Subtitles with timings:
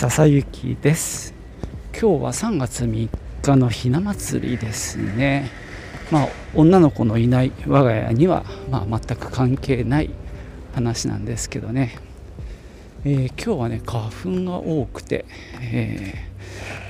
[0.00, 1.34] 笹雪です。
[1.92, 3.10] 今日は3月3
[3.42, 5.50] 日のひな祭りですね。
[6.10, 10.08] まあ女の子のいない我が家には、まあ、全く関係ない
[10.74, 11.98] 話なんですけどね、
[13.04, 15.26] えー、今日はね花粉が多くて、
[15.60, 16.14] え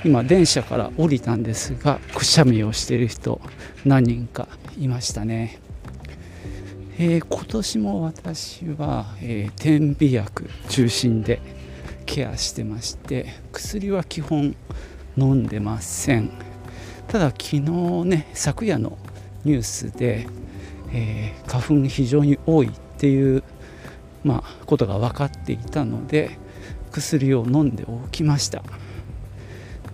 [0.05, 3.41] ー、今電車から降りたんですがくしゃみをしている人
[3.83, 4.47] 何人か
[4.79, 5.59] いましたね。
[6.97, 11.41] えー、今年も私は、えー、点鼻薬中心で
[12.11, 14.53] ケアしてまして薬は基本
[15.15, 16.29] 飲んでません。
[17.07, 17.61] ただ昨日
[18.05, 18.97] ね昨夜の
[19.45, 20.27] ニュースで、
[20.91, 23.43] えー、花粉非常に多いっていう、
[24.25, 26.31] まあ、ことが分かっていたので
[26.91, 28.61] 薬を飲んでおきました。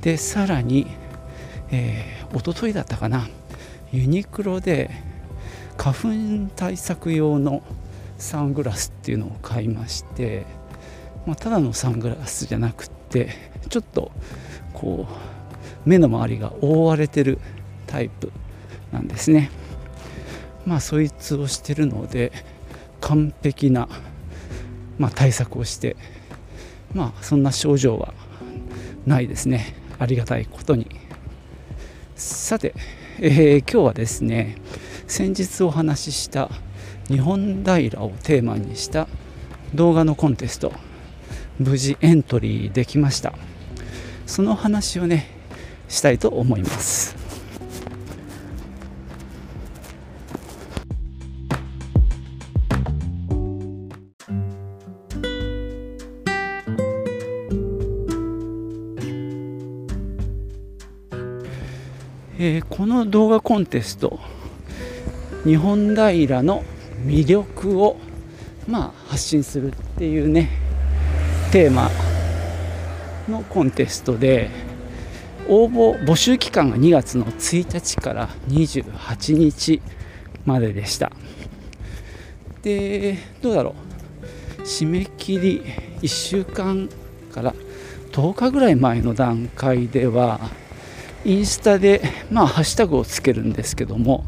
[0.02, 0.88] でさらに、
[1.70, 3.27] えー、一昨日だったかな
[3.91, 4.90] ユニクロで
[5.77, 7.62] 花粉対策用の
[8.18, 10.48] サングラスっていうのを買いまして、
[11.27, 13.29] まあ、ただのサングラスじゃなくって
[13.70, 14.13] ちょっと
[14.74, 15.05] こ
[15.85, 17.38] う目の周りが覆われてる
[17.85, 18.32] タイプ
[18.93, 19.51] なんですね。
[20.66, 22.32] まあそいつをしてるので
[23.01, 23.90] 完璧な、
[24.98, 25.98] まあ、対策をして
[26.93, 28.13] まあそんな症状は
[29.05, 29.76] ないですね。
[29.99, 30.90] ありがたいことに。
[32.16, 32.73] さて、
[33.20, 34.55] えー、今日はですね
[35.07, 36.49] 先日お話しした
[37.07, 39.10] 日本平をテーマにした
[39.76, 40.71] 動画のコンテスト
[41.60, 43.34] 無事エントリーできました。
[44.26, 45.30] その話をね
[45.88, 47.16] したいと思います。
[62.40, 64.19] えー、この動画コンテスト
[65.44, 66.63] 日本平の
[67.03, 67.97] 魅力を、
[68.68, 70.52] まあ、発信するっていうね
[71.51, 71.90] テーマ
[73.29, 74.50] のコンテストで
[75.47, 79.81] 応募募集期間が2月の1日から28日
[80.45, 81.11] まででした。
[82.61, 83.75] でどうだろ
[84.59, 84.61] う？
[84.63, 85.61] 締め切り
[86.01, 86.89] 1週間
[87.33, 87.53] から
[88.11, 90.41] 10日ぐらい前の段階では
[91.23, 94.25] インスタでまあハッシュタグをつけるんですけども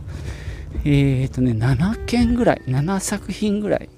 [0.86, 3.90] えっ、ー、とね7件ぐらい7作品ぐらい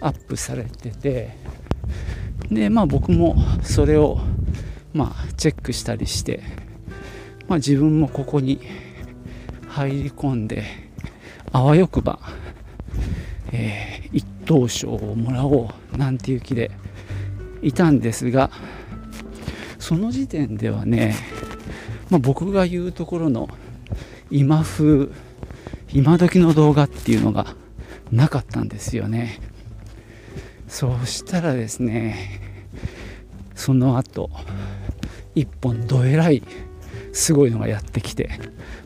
[0.00, 1.36] アップされてて
[2.50, 4.18] でまあ僕もそれを
[4.92, 6.42] まあチェックしたりして、
[7.48, 8.60] まあ、自分もここに
[9.68, 10.64] 入り込んで
[11.52, 12.18] あわよくば、
[13.52, 16.70] えー、一等賞をもらおうなんていう気で
[17.62, 18.50] いたんですが
[19.78, 21.16] その時点ではね、
[22.10, 23.48] まあ、僕が言うところの
[24.30, 25.08] 今風
[25.92, 27.46] 今時の動画っていうのが
[28.10, 29.40] なかったんですよね。
[30.76, 32.38] そうしたらですね
[33.54, 34.28] その後
[35.34, 36.42] 一本どえらい
[37.14, 38.28] すごいのがやってきて、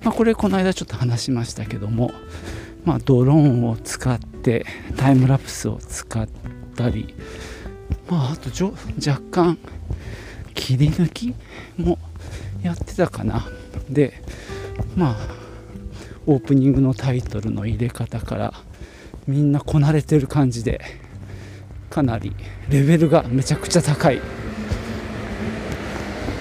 [0.04, 2.12] まあ、これこの間ちょっと話しましたけども、
[2.84, 6.28] まあ、ドローンを使ってタイムラプスを使っ
[6.76, 7.12] たり、
[8.08, 8.50] まあ、あと
[9.04, 9.58] 若干
[10.54, 11.34] 切り抜き
[11.76, 11.98] も
[12.62, 13.48] やってたかな。
[13.88, 14.22] で
[14.94, 15.28] まあ
[16.28, 18.54] オープニングのタイトルの入れ方から
[19.26, 21.09] みんなこなれてる感じで
[21.90, 22.34] かなり
[22.70, 24.20] レベルがめちゃくちゃ高い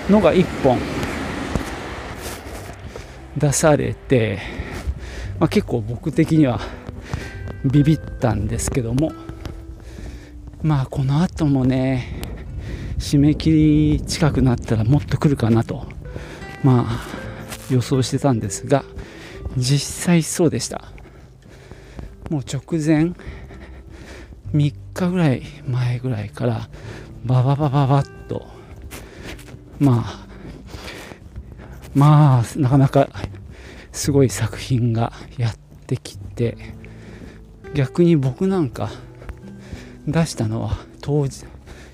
[0.10, 0.80] のが1本
[3.36, 4.40] 出されて、
[5.40, 6.60] まあ、結構僕的には
[7.66, 9.12] ビビったんですけども
[10.62, 12.22] まあこの後もね
[12.98, 15.88] 締め切り近くなったらもっと来るかなと
[16.64, 17.08] まあ
[17.70, 18.84] 予想してたんですが
[19.58, 20.92] 実際そうでした。
[22.30, 23.14] もう直前
[24.54, 24.74] 3
[25.08, 26.70] 日ぐらい前ぐらいから
[27.26, 28.46] バババババッと
[29.80, 30.28] まあ
[31.94, 33.08] まあなかなか
[33.92, 35.56] すごい作品がやっ
[35.88, 36.58] てきて
[37.74, 38.90] 逆に僕なんか
[40.08, 41.46] 出したのは当時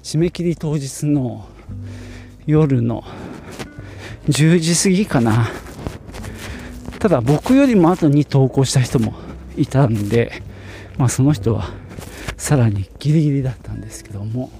[0.03, 1.47] 締め切り当日の
[2.45, 3.03] 夜の
[4.27, 5.47] 10時過ぎかな。
[6.99, 9.13] ただ僕よりも後に投稿した人も
[9.55, 10.41] いたんで、
[10.97, 11.69] まあ、その人は
[12.45, 14.51] さらにギリギリだったんですけども、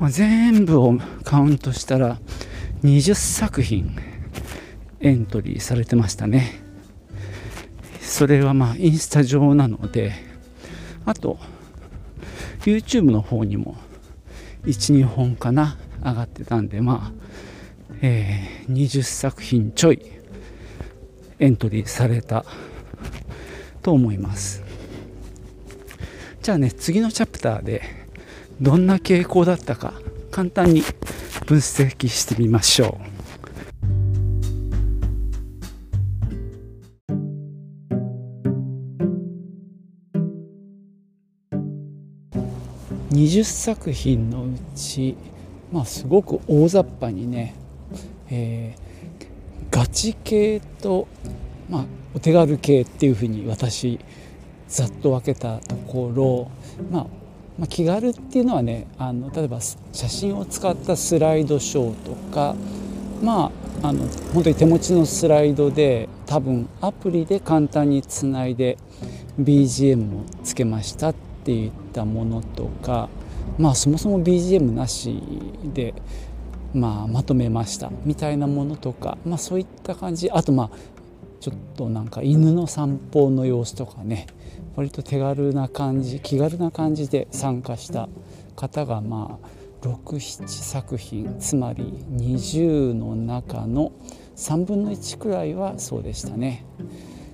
[0.00, 2.18] まあ、全部をカウントしたら
[2.82, 3.96] 20作品
[4.98, 6.60] エントリーされてましたね。
[8.00, 10.14] それはまあインスタ上なので
[11.06, 11.38] あと
[12.62, 13.76] YouTube の方にも
[14.64, 20.02] 12本かな上がってたんでまあ、えー、20作品ちょい
[21.38, 22.44] エントリーされた
[23.80, 24.67] と思います。
[26.48, 27.82] じゃあね次のチャプターで
[28.58, 29.92] どんな傾向だったか
[30.30, 30.80] 簡単に
[31.44, 32.98] 分析してみましょ
[43.12, 43.14] う。
[43.14, 45.18] 20作品のうち、
[45.70, 47.54] まあ、すごく大雑把にね、
[48.30, 49.26] えー、
[49.70, 51.08] ガチ系と、
[51.68, 51.84] まあ、
[52.14, 54.00] お手軽系っていうふうに私
[54.68, 56.50] ざっと分けたところ、
[56.90, 57.06] まあ、
[57.58, 62.54] まあ、気軽っていうのはねあの例えば写真を使ったスライドショーとか
[63.22, 63.50] ま
[63.82, 68.76] ああの本当に手持ちのスライドで多分アプリで簡単につないで
[69.40, 73.08] BGM をつけましたっていったものとか
[73.56, 75.22] まあそもそも BGM なし
[75.64, 75.94] で、
[76.74, 80.30] まあ、まとめましたみたいなものとか、まあ、そういった感じ。
[80.30, 80.70] あとまあ
[81.40, 84.26] ちょっとなんか犬の散歩の様子とかね。
[84.78, 88.08] 割と手軽な感じ気軽な感じで参加した
[88.54, 91.82] 方がまあ67作品つまり
[92.12, 93.90] 20の中の
[94.36, 96.64] 3分の1くらいはそうでしたね。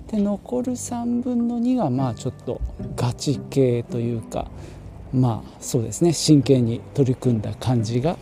[0.07, 2.61] で残る3分の2がまあちょっと
[2.95, 4.49] ガチ系というか
[5.13, 8.17] まあそうですね真剣に取り組んだ感じが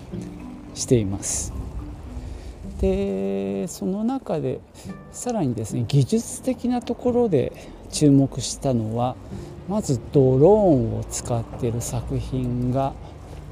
[0.74, 1.63] しています。
[2.84, 4.60] でその中で
[5.14, 7.54] さらにですね技術的なところで
[7.90, 9.16] 注目したのは
[9.70, 12.92] まずドローンを使っている作品が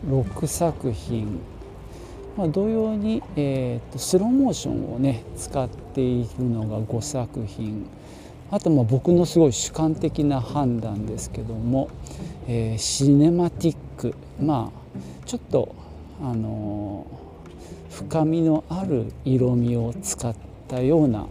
[0.06, 1.40] 6作品、
[2.36, 7.86] まあ、同様に、えーと、スローモーションをね使っているのが5作品。
[8.52, 11.88] あとまあ僕のすごい主観的な判断ですけども、
[12.50, 14.14] えー、シネマティック。
[14.42, 15.74] まあちょっと
[16.22, 17.31] あのー、
[17.92, 20.36] 深みのある色味を使っ
[20.68, 21.28] たような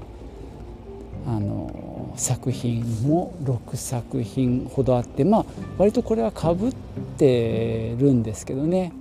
[1.26, 5.44] あの作品も6作品ほどあってまあ
[5.78, 6.74] 割とこれはかぶっ
[7.18, 8.92] てるんですけどね。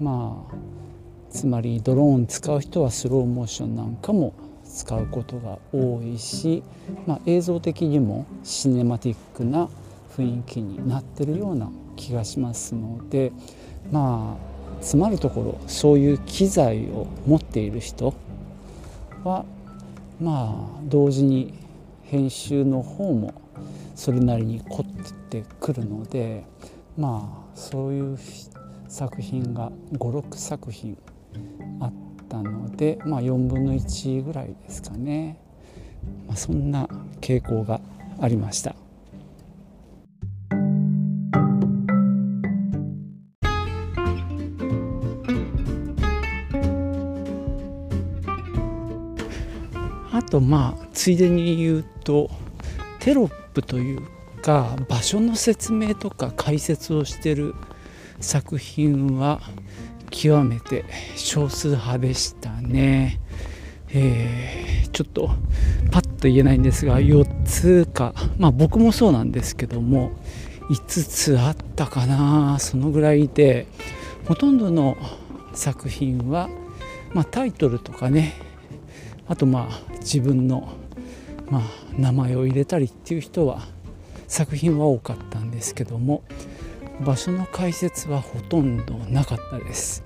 [0.00, 0.54] まあ
[1.30, 4.32] つまりドローン使う人はスローモーションなんかも
[4.64, 6.62] 使うことが多いし、
[7.06, 9.68] まあ、映像的にもシネマティックな
[10.16, 13.32] 雰囲気になってるような気がしますので
[13.90, 18.14] まあつまるところそういう機材を持っている人
[19.24, 19.44] は
[20.20, 21.54] まあ同時に
[22.04, 23.34] 編集の方も
[23.94, 26.44] それなりに凝ってくるので
[26.96, 28.18] まあそういう
[28.88, 30.96] 作品が56作品
[31.80, 31.92] あっ
[32.28, 35.38] たので、まあ、4分の1ぐらいですかね、
[36.26, 36.88] まあ、そんな
[37.20, 37.80] 傾向が
[38.20, 38.74] ありました。
[50.30, 52.30] とまあついでに言うと
[53.00, 54.02] テロップという
[54.42, 57.54] か場所の説明とか解説をしてる
[58.20, 59.40] 作品は
[60.10, 60.84] 極めて
[61.16, 63.20] 少数派でしたね。
[63.90, 65.30] えー、ちょっと
[65.90, 70.12] パッと言えないんですが4つかまあ僕もそうなんですけども
[70.68, 73.66] 5つあったかなそのぐらいで
[74.26, 74.98] ほとんどの
[75.54, 76.50] 作品は、
[77.14, 78.34] まあ、タイトルとかね
[79.26, 80.72] あとまあ自分の、
[81.50, 81.62] まあ、
[81.98, 83.60] 名前を入れたりっていう人は
[84.26, 86.22] 作品は多かったんですけども
[87.04, 90.02] 場所の解説はほとんどなかったです、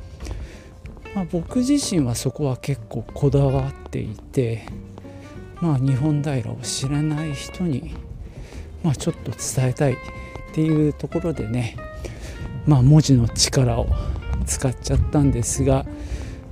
[1.15, 4.65] まあ、僕自身はそこは結構こだわっていて
[5.61, 7.95] まあ日本平を知らない人に、
[8.83, 9.97] まあ、ちょっと伝えたいっ
[10.53, 11.76] ていうところでね
[12.67, 13.87] まあ文字の力を
[14.47, 15.87] 使っちゃったんですが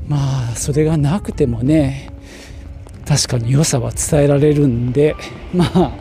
[0.07, 2.20] まあそれがなくてもね
[3.11, 5.17] 確かに良さは伝えられるんで
[5.53, 5.93] まあ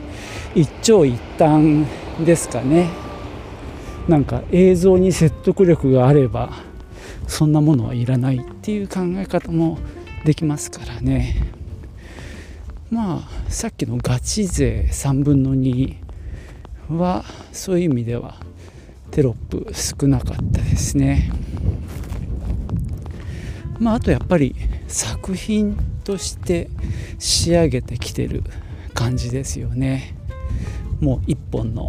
[0.54, 1.88] 一長一短
[2.24, 2.92] ですかね。
[4.08, 6.52] なんか映像に説得力があれば
[7.28, 9.80] そんなものはいらないっていう考え方も
[10.24, 11.52] できますからね。
[12.92, 15.96] まあさっきのガチ勢3分の2
[16.90, 18.36] はそういう意味では
[19.10, 21.32] テロップ少なかったですね。
[23.80, 24.56] まああとやっぱり
[24.88, 25.76] 作品
[26.10, 26.72] として
[27.20, 28.44] 仕上げてきてる
[28.96, 30.16] 感じですよね。
[31.00, 31.88] もう一本の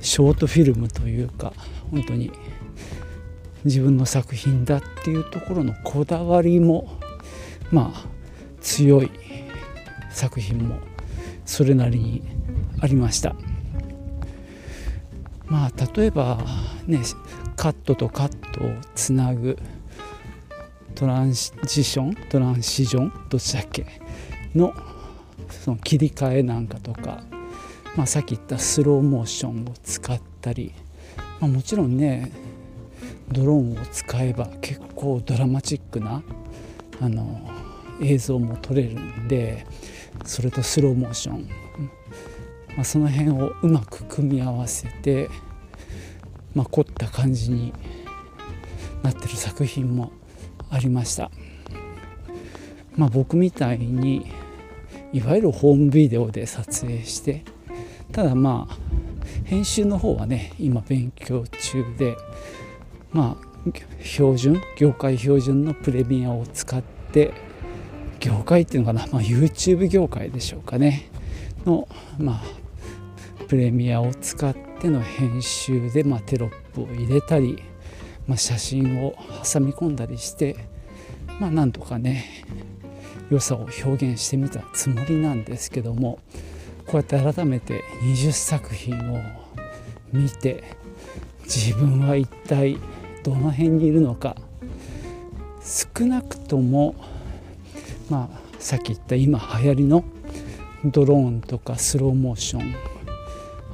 [0.00, 1.52] ショートフィルムというか
[1.90, 2.30] 本当に
[3.64, 6.88] 自分の作品だっていうところのこだわりも
[7.72, 8.06] まあ
[8.60, 9.10] 強い
[10.12, 10.78] 作品も
[11.44, 12.22] それなりに
[12.80, 13.34] ありました。
[15.46, 16.38] まあ例えば
[16.86, 17.02] ね
[17.56, 19.58] カットとカットをつなぐ
[20.94, 23.86] トランジショントランシジョンどっちだっけ？
[24.54, 24.72] の
[25.50, 27.24] その切り替えなんかとか、
[27.96, 30.72] まあ、さっき言ったスローモーションを使ったり、
[31.40, 32.30] まあ、もちろんね
[33.30, 36.22] ドローンを使えば結構ドラマチックな
[37.00, 37.50] あの
[38.00, 39.66] 映像も撮れるんで
[40.24, 41.48] それとスローモーション、
[42.76, 45.28] まあ、その辺をうまく組み合わせて、
[46.54, 47.72] まあ、凝った感じに
[49.02, 50.12] なってる作品も
[50.70, 51.30] ありました。
[52.96, 54.30] まあ、僕みたいに
[55.12, 57.44] いわゆるホームビデオで撮影して
[58.12, 58.76] ただまあ
[59.44, 62.16] 編集の方はね今勉強中で
[63.10, 67.32] まあ標準業界標準のプレミアを使って
[68.20, 71.08] 業界っていうのかな、まあ、YouTube 業界でしょうかね
[71.64, 72.64] のまあ
[73.44, 77.62] プレミアを使っての編集で、まあ、テロップを入れたり、
[78.26, 80.56] まあ、写真を挟み込んだりして
[81.40, 82.44] まあなんとかね
[83.30, 86.18] 良さを表現してみたつもりなんですけども
[86.86, 89.20] こうやって改めて20作品を
[90.12, 90.64] 見て
[91.44, 92.78] 自分は一体
[93.22, 94.36] どの辺にいるのか
[95.62, 96.94] 少なくとも
[98.10, 100.04] まあさっき言った今流行りの
[100.84, 102.74] ドローンとかスローモーション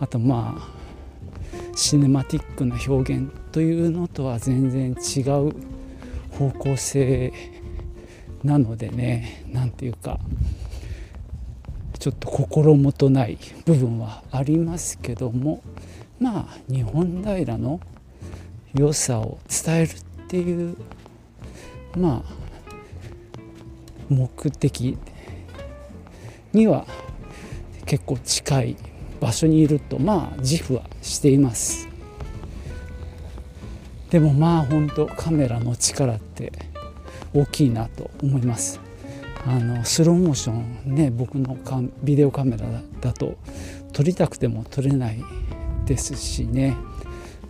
[0.01, 0.80] あとまあ
[1.81, 5.55] シネマティックな表現というのとは全然違う
[6.31, 7.33] 方向性
[8.45, 10.21] なのでね何て言うか
[11.99, 15.63] ちょっと心もとない部分はありますけども
[16.21, 17.81] まあ日本平の
[18.75, 20.77] 良さを伝えるっていう
[21.97, 22.33] まあ
[24.11, 24.99] 目的
[26.53, 26.87] には
[27.87, 28.77] 結構近い
[29.21, 31.89] 場所にいるとまあ自負はしています。
[34.11, 36.53] でもまあ本当カメラの力って
[37.33, 38.81] 大きいなと思います。
[39.47, 41.57] あのスローモーションね僕の
[42.03, 42.67] ビデオカメラ
[43.01, 43.37] だと
[43.93, 45.23] 撮りたくても撮れない
[45.87, 46.77] ですしね。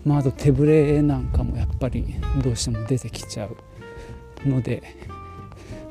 [0.05, 4.83] まあ、あと手ぶれなんかもやっぱりどうしても出てきちゃうので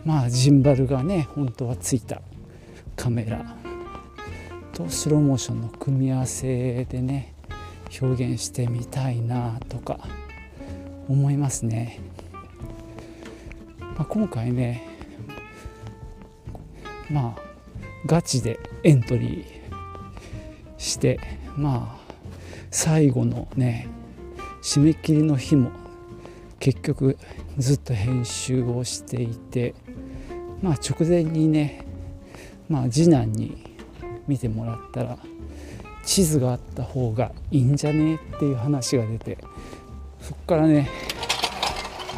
[0.04, 2.22] まあジンバルがね本当はついた
[2.96, 3.56] カメラ
[4.80, 7.34] とスローモーションの組み合わせでね
[8.02, 10.00] 表現してみたいなとか
[11.10, 12.00] 思いますね。
[13.80, 14.88] まあ、今回ね
[17.10, 17.42] まあ
[18.06, 19.46] ガチでエントリー
[20.78, 21.20] して
[21.58, 22.14] まあ
[22.72, 23.90] 最後のね
[24.62, 25.72] 締め切りの日も
[26.60, 27.18] 結局
[27.58, 29.76] ずっと編集をしていて
[30.62, 31.84] まあ直前にね
[32.70, 33.69] まあ次男に
[34.30, 35.18] 見てもらったら
[36.06, 39.38] 地図があった方がいいんじゃねっていう話が出て
[40.22, 40.90] そこからね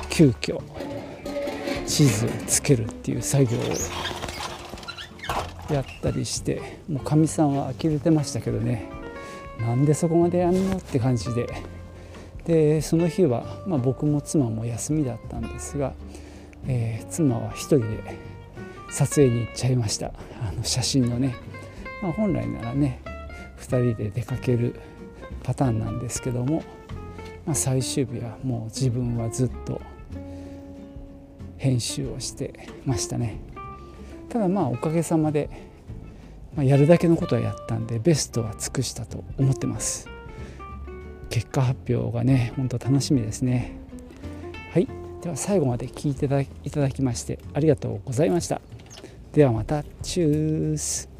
[0.10, 0.62] 急遽
[1.86, 3.62] 地図をつけるっていう作業を
[5.74, 8.90] やったりしてもうかみさんは呆れてましたけどね。
[9.60, 11.48] なんでそこまでやんのって感じで。
[12.46, 15.94] でその日は、まあ、僕も妻も休みだったんですが、
[16.66, 18.18] えー、妻は一人で
[18.90, 20.08] 撮影に行っちゃいました。
[20.08, 21.36] あの写真のね、
[22.02, 23.02] まあ、本来ならね
[23.60, 24.76] 2人で出かける
[25.44, 26.64] パターンなんですけども、
[27.46, 29.82] まあ、最終日はもう自分はずっと
[31.58, 33.40] 編集をしてましたね。
[34.30, 35.50] ただまあおかげさまで、
[36.56, 40.08] まあ、やるだけのことはやったんでベストは尽くしたと思ってます。
[41.30, 43.74] 結果発表がね本当楽しみですね。
[44.74, 44.88] はい。
[45.22, 46.26] では最後まで聞いて
[46.64, 48.60] いただきましてありがとうございました。
[49.34, 49.84] ではまた。
[50.02, 51.11] チュース。